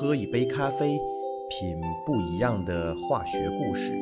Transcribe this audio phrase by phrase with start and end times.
[0.00, 0.96] 喝一杯咖啡，
[1.50, 3.92] 品不一样的化学故事，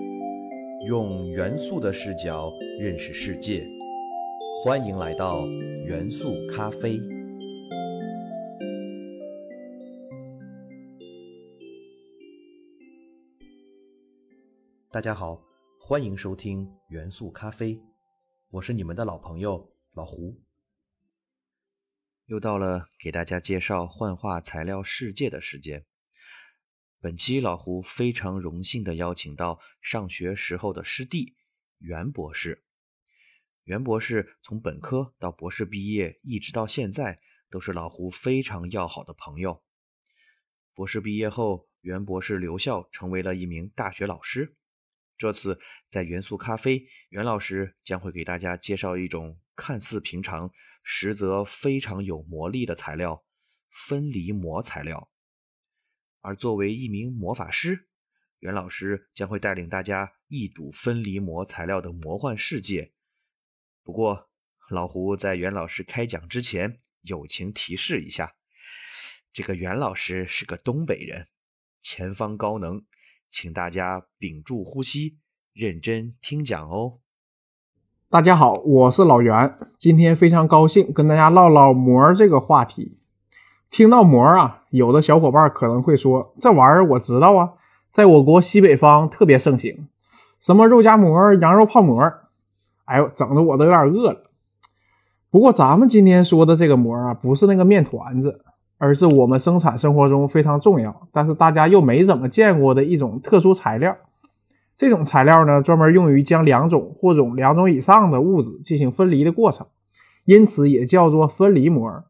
[0.86, 3.66] 用元素的视角认识世界。
[4.62, 5.46] 欢迎来到
[5.86, 7.00] 元素咖啡。
[14.90, 15.40] 大家好，
[15.80, 17.80] 欢迎收听元素咖啡，
[18.50, 20.34] 我是你们的老朋友老胡。
[22.26, 25.86] 又到了给大家介绍幻化材料世界的时间。
[27.00, 31.36] 本期老胡非常荣幸的邀请到上学时候的师弟
[31.78, 32.64] 袁博士。
[33.62, 37.16] 袁博士从本科到博士毕业，一直到现在
[37.48, 39.62] 都是老胡非常要好的朋友。
[40.74, 44.56] 博士毕业后，袁博士留校成为了一名大学老师。
[45.16, 50.52] 这次在元素咖啡，袁老师将会给大家介绍一种看似平常。
[50.88, 53.24] 实则非常有魔力的材料——
[53.88, 55.10] 分离膜材料。
[56.20, 57.88] 而作为一名魔法师，
[58.38, 62.92] 袁老师将会带领大家一睹分离膜材料的魔幻世界。
[63.82, 64.30] 不过，
[64.70, 68.36] 老胡在袁老师开讲之前，友情提示一下：
[69.32, 71.26] 这个袁老师是个东北人，
[71.80, 72.86] 前方高能，
[73.28, 75.18] 请大家屏住呼吸，
[75.52, 77.00] 认真听讲哦。
[78.08, 82.96] 大家好，我是老袁，今天非常高兴跟大家唠唠膜这个话题。
[83.68, 87.50] 听到膜啊，有的小伙伴可能会说，这玩意儿我知道啊，
[87.92, 89.88] 在我国西北方特别盛行，
[90.38, 92.00] 什么肉夹馍、羊肉泡馍，
[92.84, 94.30] 哎呦，整的我都有点饿了。
[95.28, 98.40] 不过咱们今天说的这个膜啊，不是那个面团子，
[98.78, 103.96] 而是我们生产生活中非常重要，但是大家又没怎么见过的一种特殊材料。
[104.76, 109.66] 这种材料呢，专门用于将两种或种两种以上的物质进行分离的过程，
[110.24, 112.04] 因此也叫做分离膜。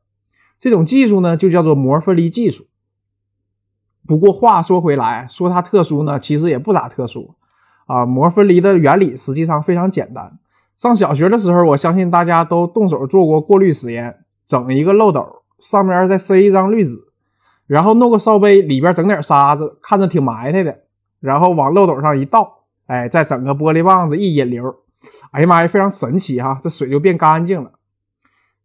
[0.58, 2.66] 这种技术呢，就叫做膜分离技术。
[4.06, 7.34] 不过话说回来，说它特殊呢，其实也不咋特殊
[7.86, 8.06] 啊。
[8.06, 10.38] 膜分离的原理实际上非常简单。
[10.76, 16.96] 上小学的时候，我相信大家都动手做过过滤实验，整一个漏斗，上面再塞一张滤纸，
[17.66, 20.80] 然后弄个烧杯，里边整点沙子，看着挺埋汰的，
[21.20, 22.55] 然后往漏斗上一倒。
[22.86, 24.74] 哎，再整个玻璃棒子一引流，
[25.32, 26.60] 哎呀妈呀，非常神奇哈！
[26.62, 27.72] 这水就变干净了。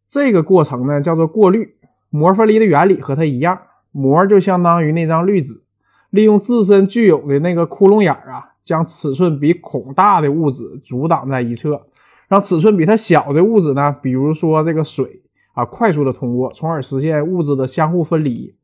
[0.07, 1.75] 这个过程呢叫做过滤。
[2.11, 3.59] 膜分离的原理和它一样，
[3.91, 5.63] 膜就相当于那张滤纸，
[6.09, 11.87] 利用自身具有的那个窟窿眼啊，将尺寸比孔大的物质阻挡在一侧，
[12.27, 18.55] 让尺寸比它小的物质呢，比如说这个水啊，快速的通过，从而实现物质的相互分离。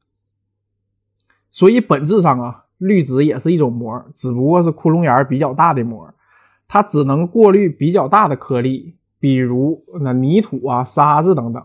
[1.52, 2.66] 所以本质上啊。
[2.78, 6.14] 滤纸也是一种膜，只不过是窟窿眼比较大的膜，
[6.68, 11.64] 它只能过滤比较大的颗粒，比如那泥土啊、沙子等等。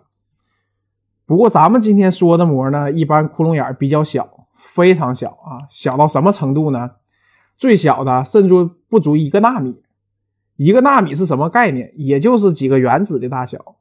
[1.27, 6.93] 不过咱们今天说的膜呢，一般窟窿眼比较小，非常小啊，小到什么程度呢？
[7.57, 8.55] 最小的甚至
[8.89, 9.81] 不足一个纳米。
[10.57, 11.93] 一个纳米是什么概念？
[11.97, 13.77] 也就是几个原子的大小。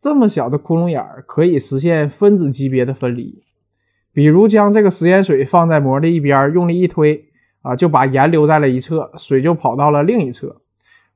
[0.00, 3.42] 这么小的窟窿眼可以实现分子级别的分离。
[4.12, 7.28] 比如将这个食盐水放在膜的一边，用力一推
[7.62, 10.60] 啊，就把盐留在了一侧，水就跑到了另一侧。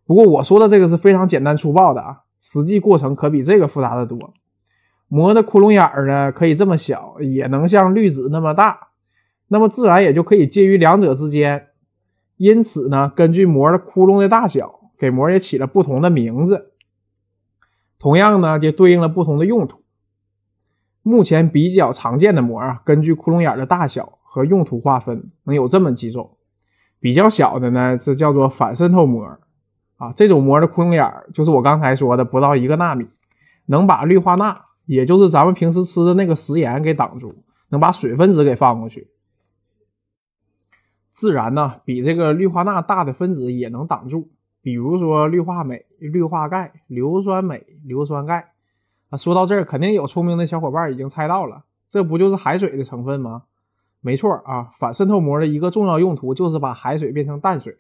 [0.07, 4.33] 不过我说的这个是非常简单粗暴的啊，实际过程可比这个复杂的多。
[5.09, 8.89] 膜的窟窿眼儿呢，可以这么小，也能像滤纸那么大，
[9.49, 11.69] 那么自然也就可以介于两者之间。
[12.37, 16.73] 因此呢，根据膜的窟窿的大小，给膜也起了不同的名字。
[17.99, 19.83] 同样呢，就对应了不同的用途。
[21.06, 26.37] 目前比较常见的膜啊，根据窟窿眼的大小和用途划分，能有这么几种。
[26.99, 29.25] 比较小的呢，是叫做反渗透膜
[29.99, 33.06] 啊，这种膜的窟窿眼就是我刚才说的不到一个纳米，
[33.66, 39.06] 能把氯化钠，也就是咱们平时吃的那个食盐给挡住，能把水分子给放过去。
[41.12, 48.55] 自然呢，比这个氯化钠大的分子也能挡住，比如说氯化镁、氯化钙、硫酸镁、硫酸钙。
[49.11, 53.45] 啊，说到这儿，肯定有聪明的小伙伴已经猜到了，这不就是海水的成分吗？
[54.01, 57.77] 没错啊，反渗透膜的一个重要用途就是把海水变成淡水。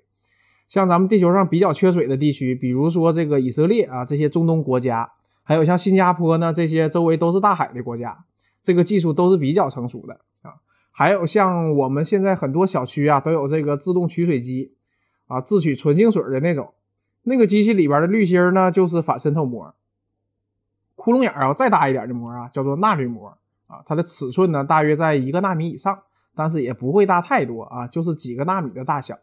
[0.68, 5.12] 像咱们地球上比较缺水的地区，比如说这个以色列啊，这些中东国家，
[5.44, 8.24] 还有像新加坡呢，这些周围都是大海的国家，
[8.64, 10.54] 这个技术都是比较成熟的啊。
[10.90, 14.72] 还有像我们现在很多小区啊，都有这个自动取水机
[15.28, 16.72] 啊，自取纯净水的那种，
[17.22, 19.72] 那个机器里边的滤芯呢，就是反渗透膜。
[21.06, 23.28] 窟窿眼儿啊，再大一点的膜啊，叫做纳滤膜
[23.68, 25.96] 啊，它的尺寸呢大约在一个纳米以上，
[26.34, 29.16] 但是也不会大太多啊，就是几个纳米的大小。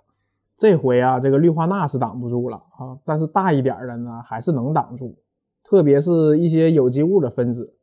[0.57, 5.17] 这回啊，这个氯化钠是挡不住了啊，但是大一点的呢还是能挡住，
[5.61, 7.75] 特别是一些有机物的分子。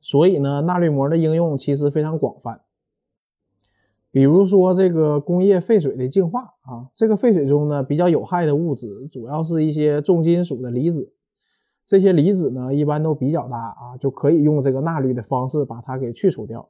[0.00, 2.62] 所以呢，纳滤膜的应用其实非常广泛。
[4.10, 11.12] 比如说这个工业废水的净化啊，这个废水中呢比较有害的物质，主要是一些重金属的离子。
[11.86, 16.68] 这些离子呢一般都比较大啊，就可以用这个纳滤的方式把它给去除掉。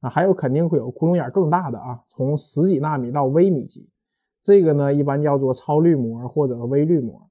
[0.00, 3.88] 啊，还有肯定会有窟窿眼更大的啊，从十几纳米到微米级，
[4.42, 7.28] 这个呢一般叫做超滤膜或者微滤膜，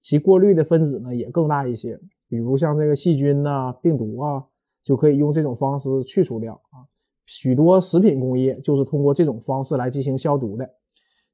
[0.00, 2.00] 其过滤的分子呢也更大一些。
[2.28, 4.44] 比如像这个细菌呐、病毒啊，
[4.82, 6.88] 就可以用这种方式去除掉啊。
[7.26, 10.70] 许多食品工业就是通过这种方式来进行消毒的。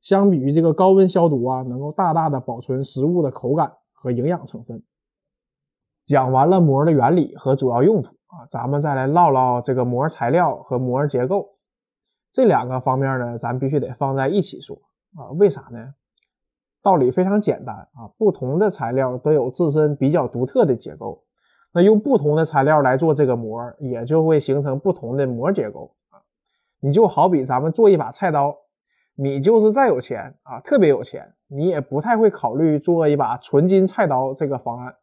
[0.01, 4.83] 相比于这个高温消毒啊，能够大大的保存食物的口感和营养成分。
[6.13, 11.49] 讲完了膜的原理和主要用途啊，咱们再来唠唠这个膜材料和膜结构
[12.35, 14.77] 这两个方面呢，咱必须得放在一起说
[15.17, 15.33] 啊。
[15.39, 15.95] 为啥呢？
[16.83, 21.25] 道理非常简单啊，不同的材料都有自身比较独特的结构。
[21.73, 26.21] 那用不同的材料来做这个膜，也就会形成不同的膜结构啊。
[26.81, 28.55] 你就好比咱们做一把菜刀，
[29.17, 34.95] 你就是再有钱啊，特别有钱，你也不太会考虑做一把纯金菜刀这个方案。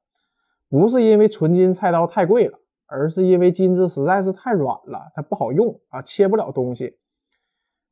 [0.69, 6.97] 不是因为纯金菜刀太贵了，而是因为金子实在是太软了，它不好用啊，切不了东西。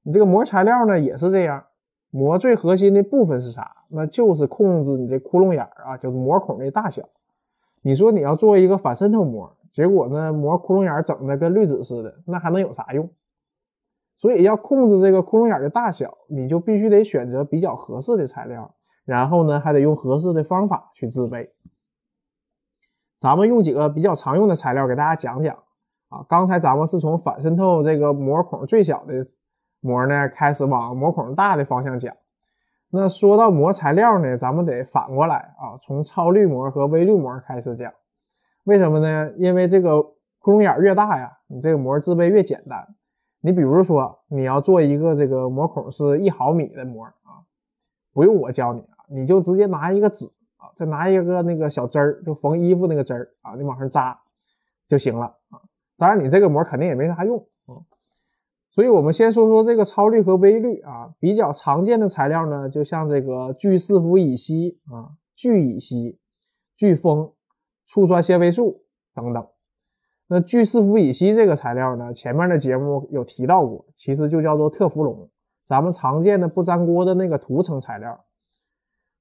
[0.04, 1.66] 你这个膜材料呢也是这样，
[2.12, 3.76] 膜最核心的部分是啥？
[3.90, 7.04] 那就是控制你这窟窿眼儿啊，就是膜孔的大小。
[7.82, 13.10] 你说你要做一个反渗透膜，结果呢膜窟窿眼儿整的跟滤纸似的，那还能有啥用？
[14.18, 18.74] 所以要控制这个窟窿眼的大小，你就必须得选择比较合适的材料，
[19.06, 21.52] 然后呢还得用合适的方法去制备。
[23.18, 25.56] 咱们用几个比较常用的材料给大家讲讲
[26.10, 26.26] 啊。
[26.30, 29.26] 刚才咱们是从反渗透这个膜孔最小的
[29.80, 32.16] 膜呢开始往膜孔大的方向讲。
[32.90, 37.92] 那说到膜材料呢，咱们得反过来啊，从超滤膜和微滤膜开始讲。
[38.64, 39.32] 为什么呢？
[39.38, 40.02] 因为这个
[40.40, 42.88] 窟窿眼越大呀，你这个膜制备越简单。
[43.42, 47.44] 你比如说，你要做一个这个膜孔是一毫米的膜啊，
[48.14, 50.26] 不用我教你啊，你就直接拿一个纸
[50.76, 54.20] 再拿一个那个小针儿，就缝衣服那个针儿啊，你往上扎
[54.88, 55.62] 就行了啊。
[55.98, 57.82] 当然，你这个膜肯定也没啥用啊。
[58.70, 66.20] 所以，我们先说说这个超滤和微滤啊，比较常见的材料呢，就像这个聚四氟乙烯啊、聚乙烯、
[66.76, 67.32] 聚封、
[67.88, 68.84] 醋酸纤维素
[69.16, 69.48] 等等。
[70.28, 75.28] 那聚四氟乙烯这个材料呢，前面的节目有提到过，其实就叫做特氟龙，
[75.66, 78.26] 咱们常见的不粘锅的那个涂层材料。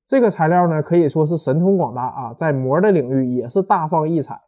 [0.06, 4.40] 这个材料呢，可以说是神通广大啊，在膜的领域也是大放异彩。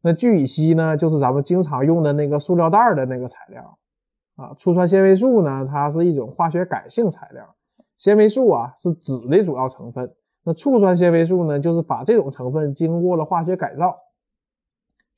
[0.00, 3.78] 那聚乙烯呢，就是咱们经常用的那个塑料袋的那个材料。
[4.36, 7.54] 啊，醋酸纤维素呢，它是一种化学改性材料。
[7.98, 10.10] 纤维素啊是纸的主要成分，
[10.42, 13.94] 那醋酸纤维素呢，就是把这种成分经过了化学改造。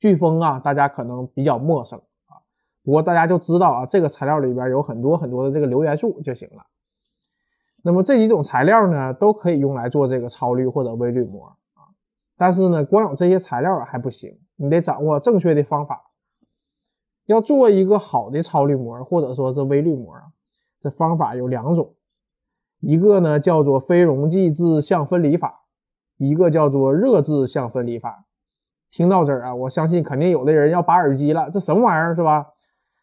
[0.01, 1.97] 飓风啊，大家可能比较陌生
[2.27, 2.43] 啊，
[2.83, 6.65] 不过大家就知道啊，这个材料里边有很多很多的这个硫元素就行了。
[7.85, 11.45] 那么这几种材料呢，都可以用来做这个超滤或者微滤膜
[11.75, 11.85] 啊。
[12.35, 16.01] 但是呢，光有这些材料还不行，你得掌握正确的方法。
[17.27, 20.23] 要做一个好的超滤膜或者说是微滤膜啊，
[20.81, 21.93] 这方法有两种，
[22.79, 25.65] 一个呢叫做非溶剂质相分离法，
[26.17, 28.25] 一个叫做热质相分离法。
[28.89, 32.47] 听到这儿啊，我相信肯定有的人要拔耳机了，这什么玩意儿是吧？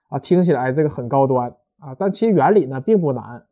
[0.08, 3.46] 啊，听起来这个很高端啊，但其实原理呢并不难，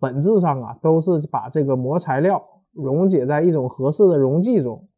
[0.00, 2.42] 本质上啊都是把这个膜材料
[2.72, 4.88] 溶解在一种合适的溶剂中，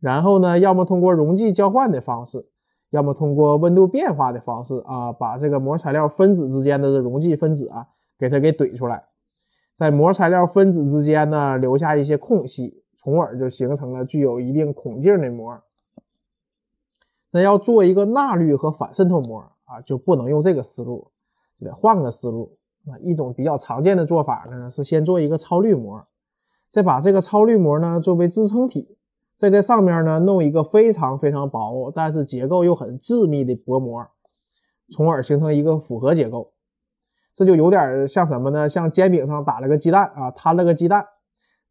[0.00, 2.48] 然后呢，要么通过溶剂交换的方式。
[2.92, 7.86] 要么通过温度变化的方式啊，把这个膜材料分子之间的溶剂分子啊，
[8.18, 9.04] 给它给怼出来，
[9.76, 15.62] 在膜材料分子之间呢留下一些空隙，从而就形成了具有一定孔径的膜。
[17.30, 21.12] 那要做一个纳滤和反渗透膜啊，就不能用这个思路，
[21.60, 22.98] 得换个思路啊。
[23.00, 26.06] 一种比较常见的做法呢，是先做一个超滤膜，
[26.70, 28.96] 再把这个超滤膜呢作为支撑体。
[29.36, 34.06] 再在上面呢，弄一个非常非常薄，但是结构又很致密的薄膜，
[34.92, 36.52] 从而形成一个复合结构。
[37.34, 38.68] 这就有点像什么呢？
[38.68, 41.06] 像煎饼上打了个鸡蛋啊，摊了个鸡蛋。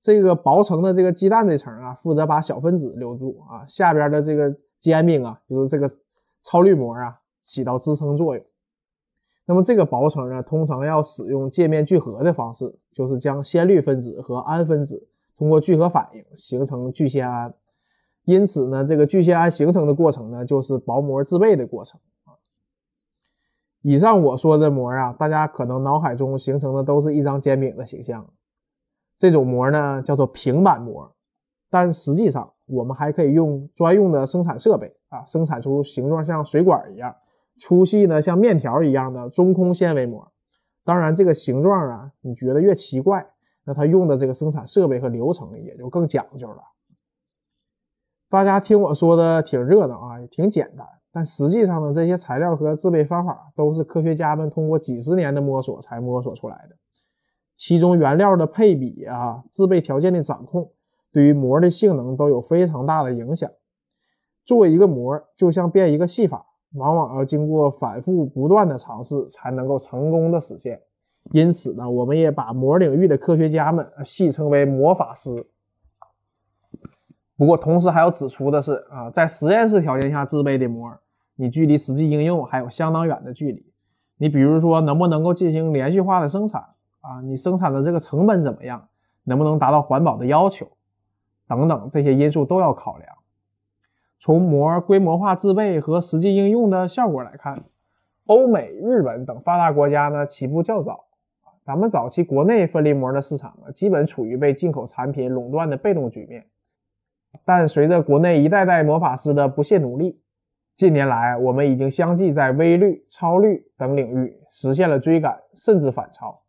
[0.01, 5.92] 这个薄层的这个鸡蛋这层啊，负责把小分子留住啊，下边的这个煎饼啊，就是这个
[6.42, 8.44] 超滤膜啊，起到支撑作用。
[9.50, 15.08] 那么这个薄层呢，通常要使用界面聚合的方式，就是将酰氯分子和氨分子。
[15.39, 17.51] 通过聚合反应形成聚酰胺，
[18.25, 22.38] 因此呢，这个聚酰胺形成的过程呢，就是薄膜制备的过程啊。
[23.82, 28.29] 以上我说的膜啊，大家可能脑海中形成的都是一张煎饼的形象，
[29.18, 31.12] 这种膜呢叫做平板膜，
[31.72, 37.15] 但实际上我们还可以用专用的生产设备啊，生产出形状像水管一样、
[37.60, 40.32] 粗细呢像面条一样的中空纤维膜，
[40.86, 43.28] 当然，这个形状啊，你觉得越奇怪，
[43.66, 46.63] 那它用的这个生产设备和流程也就更讲究了。
[48.30, 56.75] 大家听我说的挺热闹啊，也挺简单，但实际上呢，这些材料和制备方法都是科学家们通过几十年的摸索才摸索出来的。
[57.58, 60.72] 其中原料的配比啊，制备条件的掌控，
[61.12, 63.51] 对于膜的性能都有非常大的影响。
[64.46, 70.80] 做一个膜，就像变一个戏法，往往要经过反复不断的尝试才能够成功的实现。
[71.32, 75.46] 因此呢，我们也把膜领域的科学家们戏称为魔法师。
[77.36, 80.92] 不过，同时还要指出的是啊，在实验室条件下制备的膜，
[81.36, 83.66] 你距离实际应用还有相当远的距离。
[84.18, 86.62] 你比如说，能不能够进行连续化的生产
[87.02, 87.22] 啊？
[87.24, 88.88] 你生产的这个成本怎么样？
[89.24, 90.68] 能不能达到环保的要求？
[91.48, 93.16] 等等，这些因素都要考量。
[94.20, 97.64] 从膜规模化制备和实际应用的效果来看，
[98.26, 101.06] 欧美、日本等发达国家呢起步较早。
[101.64, 106.46] 咱们早期国内分离膜的市场呢，基本处于被进口产品垄断的被动局面。
[107.46, 110.20] 但随着国内一代代魔法师的不懈努力，
[110.76, 116.42] 近年来我们已经相继在微滤、超滤等领域实现了追赶，甚至反超。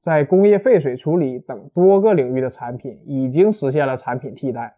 [0.00, 4.76] 在工业废水处理等多个领域的产品已经实现了产品替代，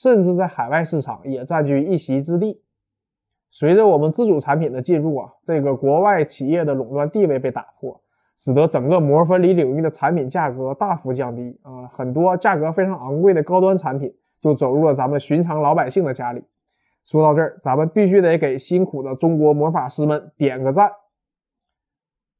[0.00, 2.62] 甚至在海外市场也占据一席之地。
[3.50, 8.00] 随着我们自主产品的进入啊，这个国外企业的垄断地位被打破，
[8.36, 14.14] 使得整个膜分离领域的产品价格大幅降低啊，很多价格非常昂贵的高端产品。
[14.40, 16.44] 就走入了咱们寻常老百姓的家里。
[17.04, 20.92] 说到这儿，咱们必须得给辛苦的中国魔法师们点个赞。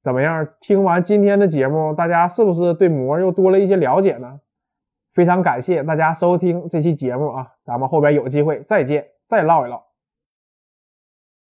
[0.04, 0.46] 怎么样？
[0.60, 4.38] 听完今天的节目，大家是不是对膜又多了一些了解呢？
[5.18, 7.44] 非常感谢大家收听这期节目啊！
[7.64, 9.84] 咱们后边有机会再见，再唠一唠。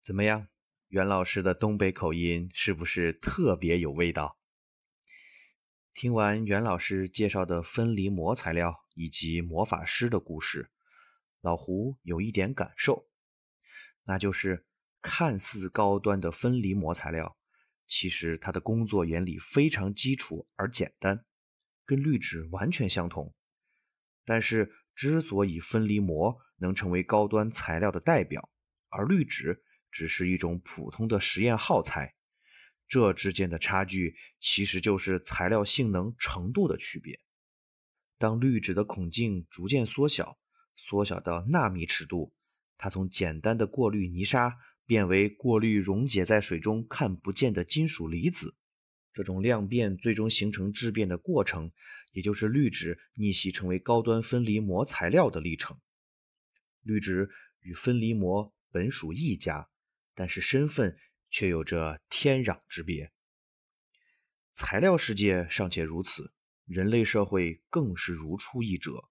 [0.03, 0.49] 怎么样？
[0.89, 4.39] 袁老师的东北口音是不是特别有味道？
[5.93, 8.75] 听完袁老师介绍的分离膜材料。
[8.95, 10.71] 以及魔法师的故事，
[11.43, 13.07] 老胡有一点感受，
[14.05, 14.65] 那就是
[15.03, 17.37] 看似高端的分离膜材料，
[17.87, 21.23] 其实它的工作原理非常基础而简单，
[21.85, 23.35] 跟滤纸完全相同。
[24.29, 28.51] 但是，之所以分离膜能成为高端材料的代表，
[28.91, 32.15] 而滤纸只是一种普通的实验耗材，
[32.89, 37.21] 这之间的差距其实就是材料性能程度的区别。
[38.19, 40.39] 当滤纸的孔径逐渐缩小，
[40.77, 42.35] 缩小到纳米尺度，
[42.77, 48.55] 它从简单的过滤泥沙变为过滤溶解在水中看不见的金属离子。
[49.15, 51.73] 这种量变最终形成质变的过程，
[52.13, 55.79] 也就是滤纸逆袭成为高端分离膜材料的历程。
[56.83, 59.69] 滤纸与分离膜本属一家，
[60.15, 60.97] 但是身份
[61.31, 63.13] 却有着天壤之别。
[64.53, 66.33] 材料世界尚且如此。
[66.65, 69.09] 人类社会更是如出一辙，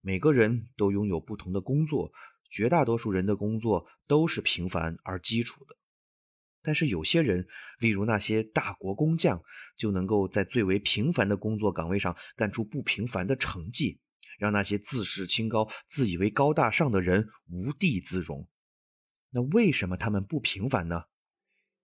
[0.00, 2.12] 每个人都拥有不同的工作，
[2.48, 5.76] 绝大多数人的工作都是平凡而基础的。
[6.66, 7.46] 但是有些人，
[7.78, 9.40] 例如那些大国工匠，
[9.78, 14.00] 就能够在最为平凡的工作岗位上干出不平凡的成绩，
[14.40, 18.48] 让那些自视清高、自以为高大上的人无地自容。
[19.30, 21.04] 那为什么他们不平凡呢？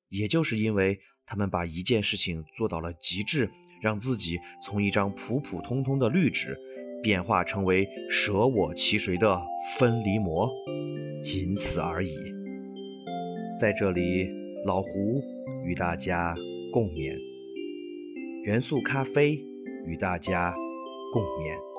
[0.09, 3.49] 也就是因为他们把一件事情做到了极致。
[3.83, 6.57] 让自己从一张普普通通的绿纸，
[7.03, 9.43] 变化成为舍我其谁的
[9.77, 10.49] 分离膜，
[11.21, 12.15] 仅此而已。
[13.59, 14.29] 在这里，
[14.65, 15.21] 老胡
[15.65, 16.37] 与大家
[16.73, 17.19] 共勉，
[18.45, 19.45] 元素咖啡
[19.85, 20.55] 与大家
[21.13, 21.72] 共勉。